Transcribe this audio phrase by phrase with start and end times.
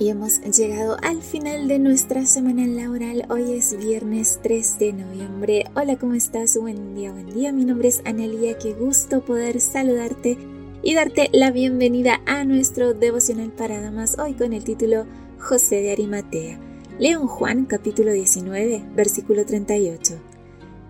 [0.00, 3.26] Y hemos llegado al final de nuestra semana laboral.
[3.30, 5.64] Hoy es viernes 3 de noviembre.
[5.74, 6.56] Hola, ¿cómo estás?
[6.56, 7.50] Buen día, buen día.
[7.52, 8.56] Mi nombre es Anelia.
[8.58, 10.38] Qué gusto poder saludarte
[10.84, 14.16] y darte la bienvenida a nuestro devocional para damas.
[14.20, 15.04] Hoy con el título
[15.40, 16.60] José de Arimatea.
[17.00, 20.14] Leo en Juan capítulo 19, versículo 38.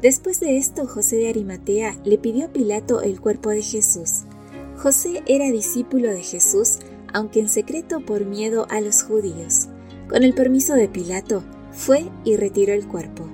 [0.03, 4.25] Después de esto, José de Arimatea le pidió a Pilato el cuerpo de Jesús.
[4.77, 6.79] José era discípulo de Jesús
[7.13, 9.69] aunque en secreto por miedo a los judíos.
[10.09, 13.29] Con el permiso de Pilato, fue y retiró el cuerpo.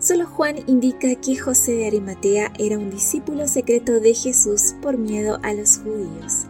[0.00, 5.38] Solo Juan indica que José de Arimatea era un discípulo secreto de Jesús por miedo
[5.42, 6.44] a los judíos.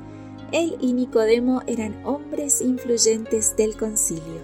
[0.51, 4.41] Él y Nicodemo eran hombres influyentes del concilio.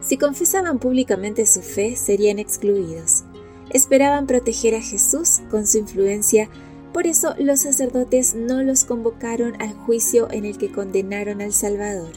[0.00, 3.24] Si confesaban públicamente su fe, serían excluidos.
[3.70, 6.48] Esperaban proteger a Jesús con su influencia
[6.98, 12.10] por eso los sacerdotes no los convocaron al juicio en el que condenaron al Salvador.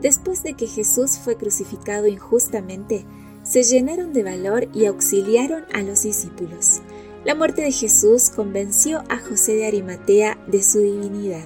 [0.00, 3.04] Después de que Jesús fue crucificado injustamente,
[3.42, 6.80] se llenaron de valor y auxiliaron a los discípulos.
[7.26, 11.44] La muerte de Jesús convenció a José de Arimatea de su divinidad.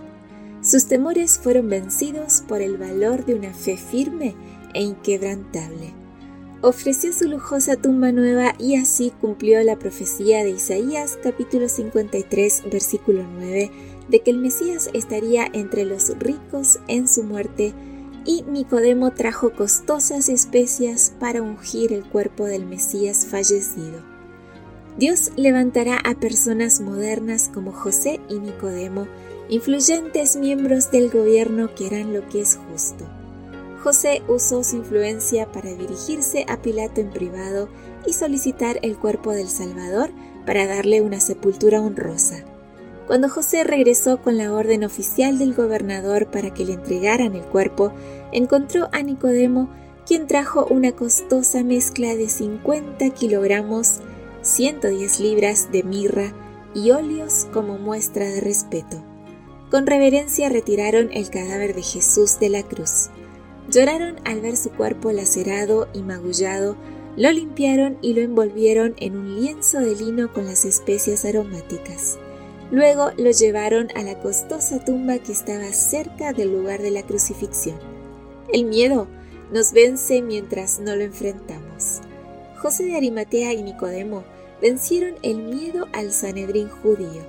[0.62, 4.36] Sus temores fueron vencidos por el valor de una fe firme
[4.74, 5.99] e inquebrantable
[6.62, 13.24] ofreció su lujosa tumba nueva y así cumplió la profecía de Isaías capítulo 53 versículo
[13.38, 13.70] 9
[14.08, 17.72] de que el Mesías estaría entre los ricos en su muerte
[18.26, 24.02] y Nicodemo trajo costosas especias para ungir el cuerpo del Mesías fallecido.
[24.98, 29.06] Dios levantará a personas modernas como José y Nicodemo,
[29.48, 33.06] influyentes miembros del gobierno que harán lo que es justo.
[33.82, 37.68] José usó su influencia para dirigirse a Pilato en privado
[38.06, 40.10] y solicitar el cuerpo del Salvador
[40.44, 42.44] para darle una sepultura honrosa.
[43.06, 47.92] Cuando José regresó con la orden oficial del gobernador para que le entregaran el cuerpo,
[48.32, 49.70] encontró a Nicodemo,
[50.06, 54.00] quien trajo una costosa mezcla de 50 kilogramos,
[54.42, 56.32] 110 libras de mirra
[56.74, 59.02] y óleos como muestra de respeto.
[59.70, 63.08] Con reverencia retiraron el cadáver de Jesús de la cruz.
[63.68, 66.76] Lloraron al ver su cuerpo lacerado y magullado,
[67.16, 72.18] lo limpiaron y lo envolvieron en un lienzo de lino con las especias aromáticas.
[72.70, 77.76] Luego lo llevaron a la costosa tumba que estaba cerca del lugar de la crucifixión.
[78.52, 79.08] El miedo
[79.52, 82.00] nos vence mientras no lo enfrentamos.
[82.58, 84.22] José de Arimatea y Nicodemo
[84.60, 87.22] vencieron el miedo al Sanedrín judío.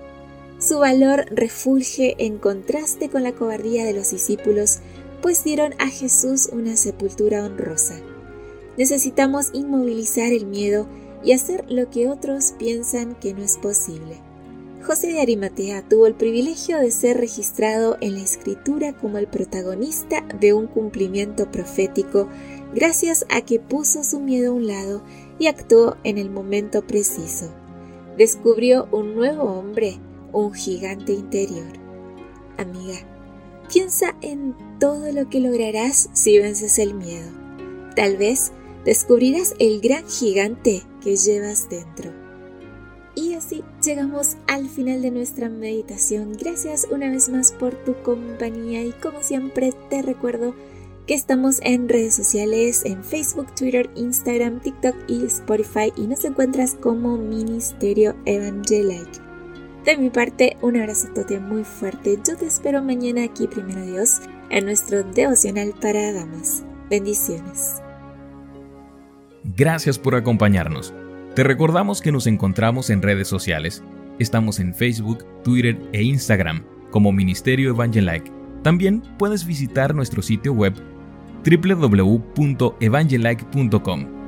[0.59, 4.79] Su valor refulge en contraste con la cobardía de los discípulos
[5.21, 7.99] pues dieron a Jesús una sepultura honrosa.
[8.77, 10.87] Necesitamos inmovilizar el miedo
[11.23, 14.19] y hacer lo que otros piensan que no es posible.
[14.83, 20.25] José de Arimatea tuvo el privilegio de ser registrado en la escritura como el protagonista
[20.39, 22.27] de un cumplimiento profético
[22.73, 25.03] gracias a que puso su miedo a un lado
[25.37, 27.53] y actuó en el momento preciso.
[28.17, 29.99] Descubrió un nuevo hombre,
[30.33, 31.73] un gigante interior.
[32.57, 32.95] Amiga,
[33.71, 37.29] Piensa en todo lo que lograrás si vences el miedo.
[37.95, 38.51] Tal vez
[38.83, 42.11] descubrirás el gran gigante que llevas dentro.
[43.15, 46.33] Y así llegamos al final de nuestra meditación.
[46.37, 50.53] Gracias una vez más por tu compañía y como siempre te recuerdo
[51.07, 56.75] que estamos en redes sociales en Facebook, Twitter, Instagram, TikTok y Spotify y nos encuentras
[56.75, 59.30] como Ministerio Evangelique.
[59.85, 62.19] De mi parte, un abrazo tote muy fuerte.
[62.27, 64.19] Yo te espero mañana aquí, primero Dios,
[64.49, 66.63] en nuestro devocional para damas.
[66.89, 67.81] Bendiciones.
[69.43, 70.93] Gracias por acompañarnos.
[71.35, 73.81] Te recordamos que nos encontramos en redes sociales.
[74.19, 78.31] Estamos en Facebook, Twitter e Instagram como Ministerio Evangelike.
[78.61, 80.75] También puedes visitar nuestro sitio web
[81.43, 84.20] www.evangelike.com